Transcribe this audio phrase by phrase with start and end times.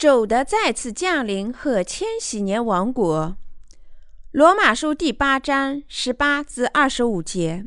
[0.00, 3.36] 主的再次降临和千禧年王国。
[4.32, 7.66] 罗马书第八章十八至二十五节。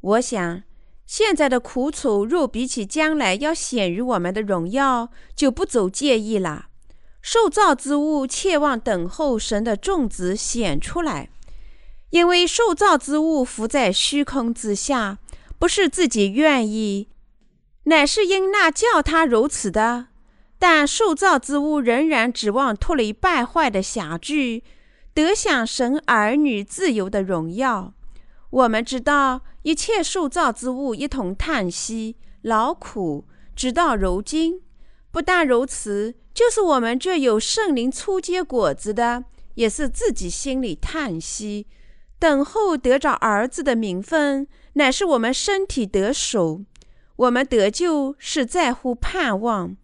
[0.00, 0.62] 我想，
[1.06, 6.66] 现在的苦楚若比起将来要显于我们的荣耀，就不走介意了。
[7.20, 11.30] 受造之物切望等候神的种子显出来，
[12.10, 15.18] 因为受造之物浮在虚空之下，
[15.58, 17.08] 不是自己愿意，
[17.86, 20.06] 乃是因那叫他如此的。
[20.58, 24.62] 但受造之物仍然指望脱离败坏的辖制，
[25.12, 27.92] 得享神儿女自由的荣耀。
[28.50, 34.62] 我们知道，一切受造之物一同叹息、劳苦，直到如今。
[35.10, 41.66] 不但如此，就是我们这有圣灵初结果子的，也是自己心里叹息，
[42.18, 46.62] 等候得着儿子的名分，乃是我们身体得手。
[47.16, 49.76] 我们得救是在乎盼望。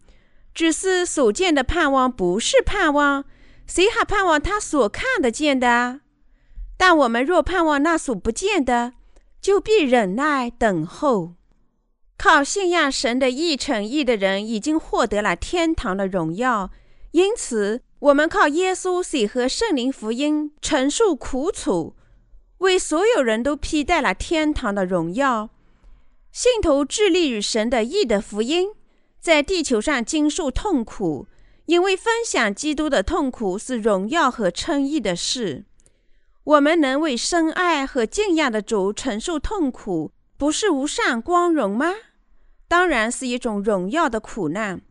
[0.53, 3.25] 只是所见的盼望不是盼望，
[3.65, 6.01] 谁还盼望他所看得见的？
[6.77, 8.93] 但我们若盼望那所不见的，
[9.41, 11.33] 就必忍耐等候。
[12.17, 16.71] 靠信仰神的义诚义的人，已经获得了天堂的荣耀。
[17.11, 21.95] 因此，我们靠耶稣水和圣灵福音承受苦楚，
[22.59, 25.49] 为所有人都披戴了天堂的荣耀。
[26.31, 28.69] 信徒致力于神的义的福音。
[29.23, 31.27] 在地球上经受痛苦，
[31.67, 35.63] 因为分享基督的痛苦是荣耀和称义的事。
[36.43, 41.93] 我们能为深爱和敬仰的主承受痛苦，不是无上光荣吗？
[42.67, 44.81] 当然是一种荣耀的苦难。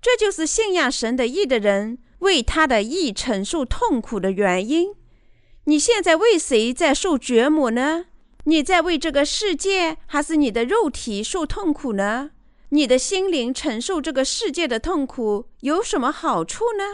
[0.00, 4.94] 这就是信仰神的义的人为他的义承受痛苦的原因。
[5.64, 8.04] 你现在为谁在受折磨呢？
[8.44, 12.30] 你在为这个世界，还是你的肉体受痛苦呢？
[12.70, 16.84] 你的心灵承受这个世界的痛苦有什么好处呢？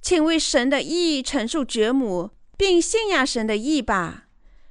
[0.00, 4.28] 请为神的意承受折磨，并信仰神的意吧，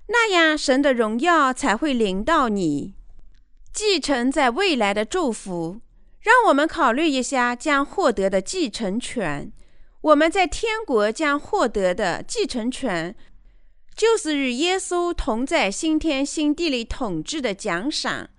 [0.08, 2.96] 那样神的荣耀才会临到你，
[3.74, 5.82] 继承在未来的祝福。
[6.22, 9.52] 让我们考虑一下将获得的继承权。
[10.02, 13.16] 我们在天国将获得的继承权，
[13.96, 18.30] 就是与耶稣同在新天新地里统治的奖赏。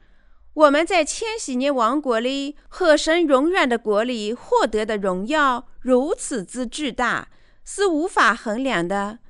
[0.54, 7.28] 我们在千禧年王国里和神永远的国里获得的荣耀如此之巨大，
[7.64, 9.20] 是无法衡量的。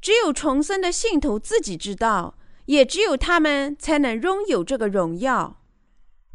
[0.00, 5.60] 只有重生的信徒自己知道，也只有他们才能拥有这个荣耀，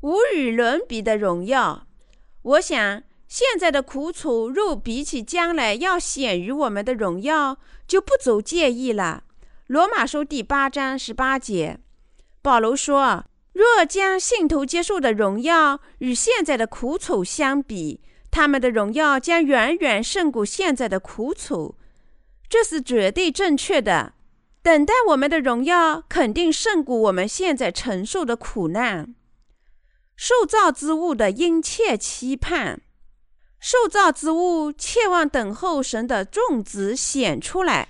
[0.01, 1.87] 无与伦比的荣耀。
[2.43, 7.57] 我想，现在的苦楚若比起将来要显于我们的荣耀，
[7.87, 9.23] 就不足介意了。
[9.67, 11.79] 罗马书第八章十八节，
[12.41, 13.25] 保罗说。
[13.59, 17.99] 若将信徒接受的荣耀与现在的苦楚相比，
[18.31, 21.75] 他们的荣耀将远远胜过现在的苦楚，
[22.47, 24.13] 这是绝对正确的。
[24.61, 29.13] 等待我们的荣耀肯定胜过我们现在承受的苦难。
[30.15, 32.79] 受造之物的殷切期盼，
[33.59, 37.89] 受造之物切望等候神的种子显出来，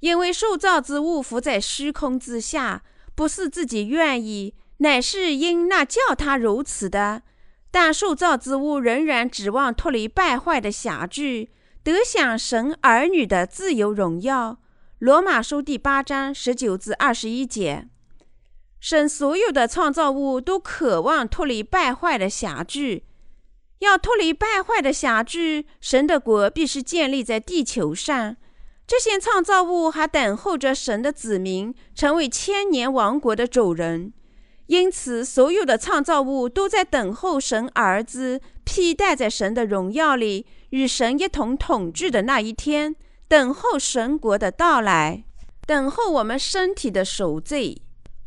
[0.00, 2.82] 因为受造之物浮在虚空之下，
[3.14, 4.54] 不是自己愿意。
[4.78, 7.22] 乃是因那叫他如此的，
[7.70, 11.48] 但受造之物仍然指望脱离败坏的辖制，
[11.82, 14.58] 得享神儿女的自由荣耀。
[14.98, 17.88] 罗马书第八章十九至二十一节，
[18.80, 23.02] 神所有的创造物都渴望脱离败坏的辖制，
[23.80, 28.36] 要脱离败坏的辖制，神的国必须建立在地球上。
[28.86, 34.12] 这些创造物还等候着神的子民成为千年王国的主人。
[34.66, 42.96] 因此，所有的创造物都在等候神儿子披戴在神的荣耀里，与神一同统治的那一天，
[43.28, 45.24] 等候神国的到来，
[45.66, 47.80] 等候我们身体的赎罪。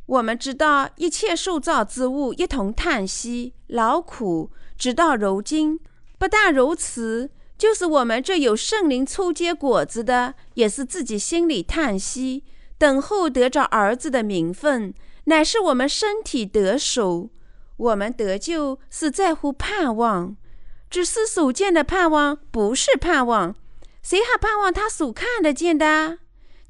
[0.05, 5.79] 我们知道，一切受造之物一同叹息、劳苦，直到如今。
[6.17, 12.43] 不但如此，就是我们这有圣灵初结果子的，也是自己心里叹息，
[12.77, 14.93] 等候得着儿子的名分。
[15.29, 17.29] 乃是我们身体得手，
[17.77, 20.35] 我们得救是在乎盼望，
[20.89, 23.55] 只是所见的盼望不是盼望，
[24.01, 26.17] 谁还盼望他所看得见的？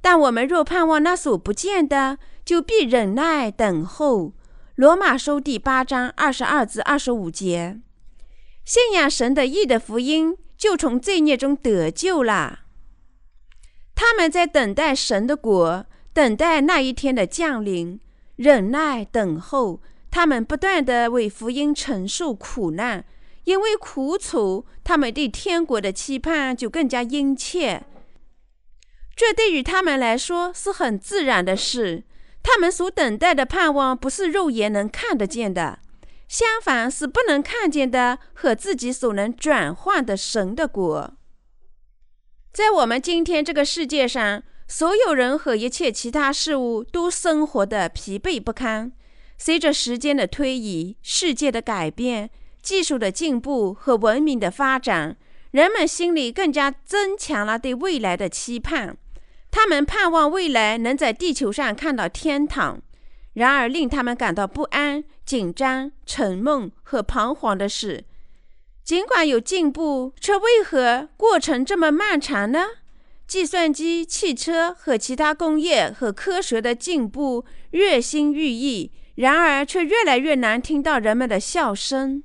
[0.01, 4.33] 但我们若盼望那所不见的，就必忍耐等候。
[4.75, 7.79] 罗马书第八章二十二至二十五节，
[8.65, 12.59] 信仰神的义的福音，就从罪孽中得救了。
[13.95, 18.01] 他们在等待神的国，等待那一天的降临。
[18.39, 23.03] 忍耐等候，他们不断地为福音承受苦难，
[23.43, 27.83] 因为苦楚，他们对天国的期盼就更加殷切。
[29.13, 32.05] 这对于他们来说是很自然的事。
[32.41, 35.79] 他们所等待的盼望不是肉眼能看得见的，
[36.29, 41.13] 相反是不能看见的和自己所能转换的神的国。
[42.53, 44.41] 在我们今天这个世界上，
[44.71, 48.91] 所有人和一切其他事物都生活的疲惫不堪。
[49.35, 52.29] 随着时间的推移，世界的改变。
[52.61, 55.17] 技术的进步和文明的发展，
[55.51, 58.95] 人们心里更加增强了对未来的期盼。
[59.49, 62.79] 他们盼望未来能在地球上看到天堂。
[63.33, 68.03] 然而，令他们感到不安、紧张、沉闷和彷徨的是，
[68.83, 72.65] 尽管有进步，却为何过程这么漫长呢？
[73.29, 82.23] 计算机、汽车和其他工业和科学的进步日新月异，然而却越来越难听到人们的笑声。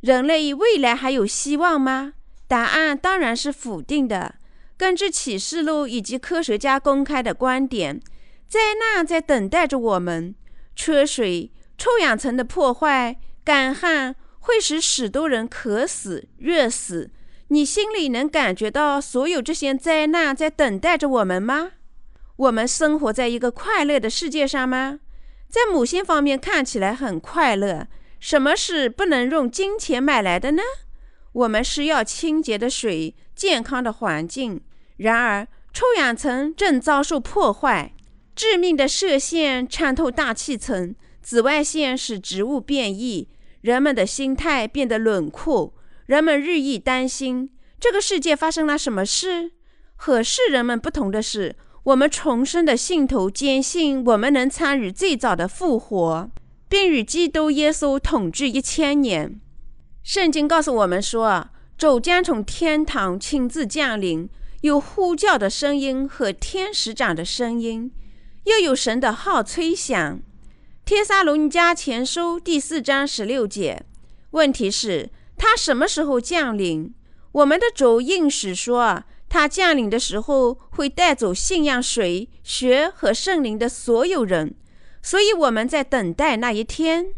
[0.00, 2.14] 人类未来还有希望吗？
[2.48, 4.34] 答案当然是否定的。
[4.76, 8.00] 根据启示录以及科学家公开的观点，
[8.48, 10.34] 灾难在等待着我们。
[10.74, 17.12] 缺水、臭氧层的破坏、干旱会使许多人渴死、热死。
[17.48, 21.72] 你心里能感觉到所有这些灾难在等待着我们吗？
[22.36, 24.98] 我们生活在一个快乐的世界上吗？
[25.48, 27.86] 在某些方面看起来很快乐。
[28.18, 30.62] 什么是不能用金钱买来的呢？
[31.32, 34.60] 我们需要清洁的水、健康的环境。
[34.96, 37.92] 然而，臭氧层正遭受破坏，
[38.34, 43.28] 致命的射线穿透大气层，紫外线使植物变异，
[43.60, 45.74] 人们的心态变得冷酷，
[46.06, 49.52] 人们日益担心这个世界发生了什么事。
[49.96, 51.54] 和世人们不同的是，
[51.84, 56.30] 我们重生的信徒坚信我们能参与最早的复活。
[56.68, 59.40] 并与基督耶稣统治一千年。
[60.02, 61.48] 圣经告诉我们说，
[61.78, 64.28] 主将从天堂亲自降临，
[64.62, 67.92] 有呼叫的声音和天使长的声音，
[68.44, 70.20] 又有神的号吹响。
[70.84, 73.84] 帖撒罗尼迦前书第四章十六节。
[74.30, 76.94] 问题是，他什么时候降临？
[77.32, 84.54] 我们的主应许说，他降临的时候会带走信仰水、血和圣灵的所有人。
[85.02, 87.14] 所以我们在等待那一天，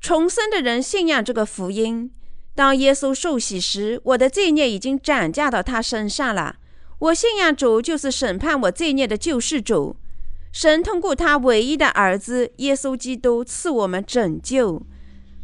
[0.00, 2.10] 重生的人信仰这个福音。
[2.54, 6.56] 当耶稣受洗时，我的罪孽已经转嫁到他身上了。
[6.98, 9.96] 我信仰主就是审判我罪孽的救世主。
[10.50, 14.86] 神通过他唯一的儿子耶稣基督赐我们拯救。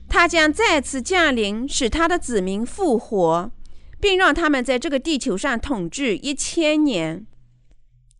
[0.08, 3.50] 他将再次降临，使他的子民复活，
[4.00, 7.26] 并让他们在这个地球上统治一千年。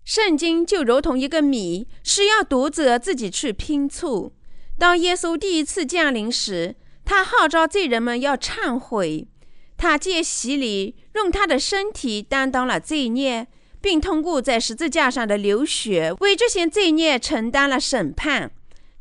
[0.05, 4.33] 圣经就如同一个谜，是要读者自己去拼凑。
[4.79, 9.29] 当耶稣第一次降临时，他号召罪人们要忏悔。
[9.77, 13.47] 他借洗礼，用他的身体担当了罪孽，
[13.81, 18.51] 并通过在十字架上的流血，为这些罪孽承担了审判。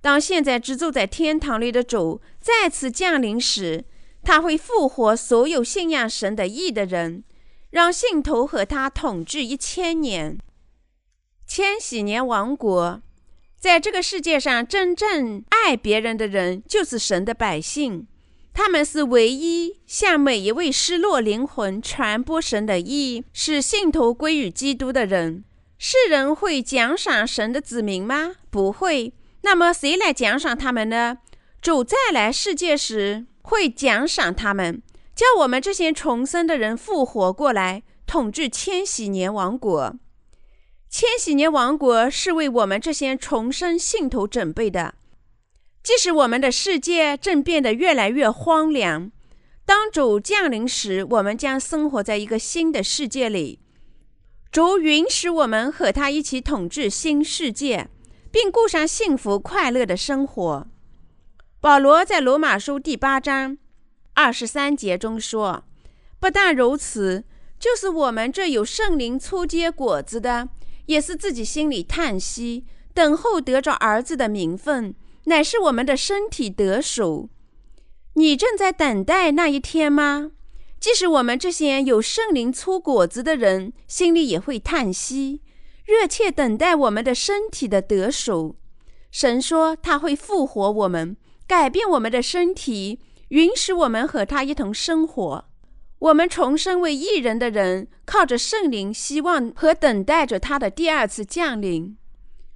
[0.03, 3.85] 当现在居住在天堂里的主再次降临时，
[4.21, 7.23] 他会复活所有信仰神的义的人，
[7.69, 10.37] 让信徒和他统治一千年。
[11.47, 13.01] 千禧年王国，
[13.57, 18.05] 在这个世界上，真正爱别人的人就是神的百姓。
[18.53, 25.45] 他们是唯一向每一位失落灵魂传播神的意，使信徒归于基督的人。
[25.77, 28.33] 世人会奖赏神的子民吗？
[28.49, 29.13] 不会。
[29.43, 31.19] 那么谁来奖赏他们呢？
[31.61, 34.81] 主再来世界时会奖赏他们，
[35.15, 39.95] 叫我们这些重生的人复活过来，统治千禧年王国。
[40.89, 44.95] 千禧年王国是为我们这些重生信徒准备的。
[45.81, 49.11] 即使我们的世界正变得越来越荒凉，
[49.65, 53.59] 当主降临时，我们将生活在一个新的世界里。
[54.51, 57.89] 主允许我们和他一起统治新世界，
[58.33, 60.67] 并过上幸福快乐的生活。
[61.61, 63.59] 保罗在罗马书第八章
[64.15, 65.65] 二十三节中说
[66.19, 67.25] ：“不但如此，
[67.59, 70.49] 就是我们这有圣灵初结果子的。”
[70.87, 77.29] 也是自己心里叹息，等候得着儿子的名分，乃是我们的身体得赎。
[78.15, 80.31] 你正在等待那一天吗？
[80.81, 85.39] 即使我们这些有圣灵出果子的人，心里也会叹息，
[85.85, 88.55] 热切等待我们的身体的得赎。
[89.11, 92.99] 神说他会复活我们，改变我们的身体，
[93.29, 95.45] 允许我们和他一同生活。
[95.99, 101.97] 我们重生为异人的人，靠着圣灵，希望和等待着他的第二次降临。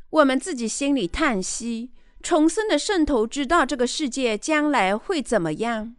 [0.10, 1.92] 我们自己心里叹息，
[2.22, 5.96] 重生的圣徒知道这个世界将来会怎么样。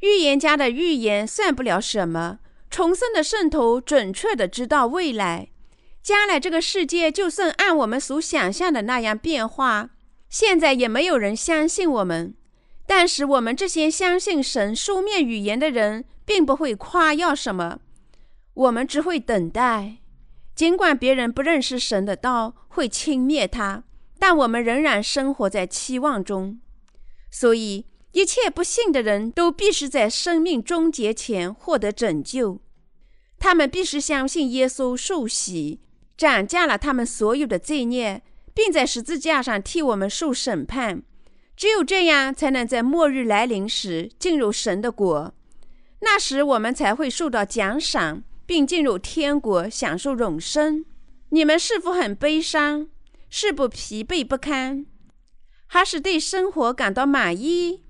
[0.00, 5.48] 预言家的预言算不了什么，重生的圣徒准确的知道未来。
[6.06, 9.90] 将来这个世界就算按我们所想象的那样变化，
[10.30, 12.36] 现在也没有人相信我们。
[12.86, 17.80] 但是我们这些相信神书面语言的人，并不会夸耀什么，
[18.54, 19.96] 我们只会等待。
[20.54, 23.82] 尽管别人不认识神的道，会轻蔑他，
[24.20, 26.60] 但我们仍然生活在期望中。
[27.32, 32.60] 所以，一切不信的人都必须在生命终结前获得拯救。
[33.40, 35.80] 他们必须相信耶稣受洗，
[36.16, 38.22] 斩价了他们所有的罪孽，
[38.54, 41.02] 并在十字架上替我们受审判。
[41.56, 45.34] 只有这样，才能在末日来临时进入神的国。
[46.00, 50.84] 那时，我们才会受到奖赏，并进入天国，享受永生。
[51.30, 52.88] 你们是否很悲伤？
[53.28, 54.86] 是不疲惫不堪？
[55.66, 57.82] 还是对生活感到满意？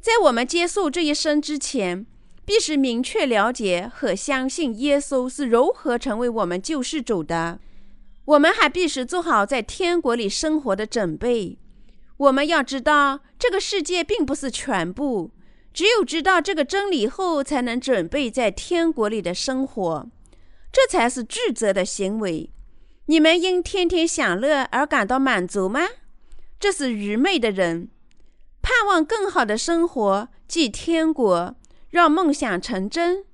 [0.00, 2.06] 在我们结束这一生之前，
[2.44, 7.58] 必须明确了解和相信耶稣是如何成为我们救世主的。
[8.26, 11.58] 我们还必须做好在天国里生活的准备。
[12.16, 15.30] 我们要知道，这个世界并不是全部。
[15.72, 20.06] 只有知道这个真理后，才能准备在天国里的生活。
[20.72, 22.50] 这才是智者的行为。
[23.06, 25.80] 你们因天天享乐而感到满足吗？
[26.60, 27.88] 这是愚昧的人。
[28.62, 31.54] 盼望更好的生活，即天国，
[31.94, 33.24] 让梦想成真，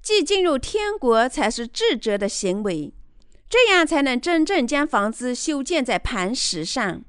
[0.00, 2.94] 即进入天国，才是智者的行为。
[3.48, 7.02] 这样才能真正将房子修建在磐石上。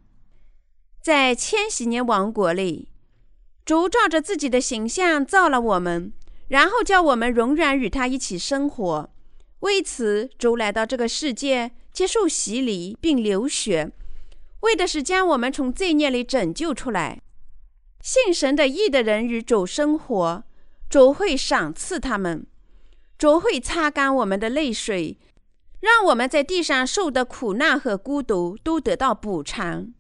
[1.00, 2.90] 在千禧年王国里，
[3.64, 6.14] 主照着自己的形象造了我们，
[6.48, 9.14] 然后叫我们永远与他一起生活。
[9.60, 13.92] 为此，主来到这个世界，接受洗礼并流血，
[14.62, 17.22] 为的是将我们从罪孽里拯救出来。
[18.02, 20.44] 信神的义的人与主生活，
[20.92, 22.46] 主会赏赐他们，
[23.18, 25.18] 主会擦干我们的泪水，
[25.80, 29.94] 让我们在地上受的苦难和孤独都得到补偿。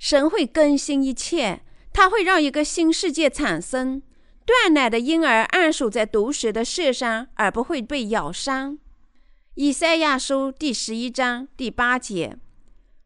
[0.00, 4.02] 神会更新一切，他会让一个新世界产生。
[4.44, 8.76] 断奶的婴儿按守在毒蛇的舌上，而不会被咬伤。
[9.54, 12.36] 以赛亚书第十一章第八节：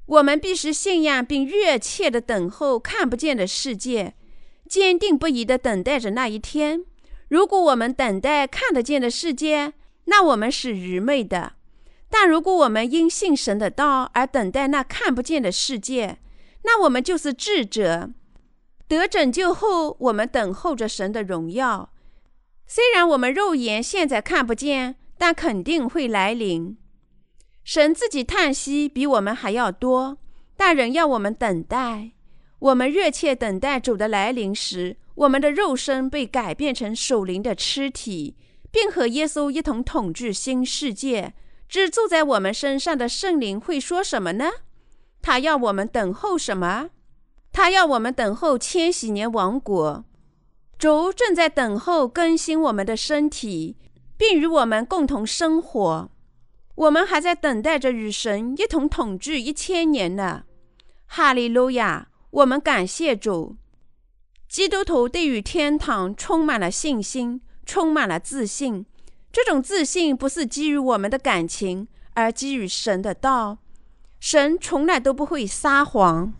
[0.07, 4.15] 我们必须信仰并热切地等候看不见的世界，
[4.69, 6.85] 坚定不移地等待着那一天。
[7.29, 9.73] 如果我们等待看得见的世界，
[10.05, 11.53] 那我们是愚昧的；
[12.11, 16.19] 但如果我们因信神的道而等待那看不见的世界，
[16.63, 18.11] 那我们就是智者，
[18.87, 21.91] 得拯救后，我们等候着神的荣耀。
[22.67, 26.77] 虽然我们肉眼现在看不见，但肯定会来临。
[27.65, 30.19] 神自己叹息比我们还要多，
[30.57, 32.13] 但仍要我们等待。
[32.59, 38.35] 我们热切等待主的来临时，我们的肉身被改变成属灵的躯体，
[38.71, 41.35] 并和耶稣一同统治新世界。
[41.69, 44.51] 只住在我们身上的圣灵会说什么呢？
[45.21, 46.91] 他要我们等候什么？
[47.53, 50.05] 他要我们等候千禧年王国。
[50.79, 53.77] 主正在等候更新我们的身体，
[54.17, 56.11] 并与我们共同生活。
[56.75, 60.45] 我们还在等待着与神一同统治一千年呢。
[61.07, 62.09] 哈利路亚！
[62.37, 63.57] 我们感谢主。
[64.47, 68.85] 基督徒对于天堂充满了信心，充满了自信。
[69.33, 73.57] 这种自信不是基于我们的感情，而基于神的道。
[74.21, 76.35] 神从来都不会撒谎。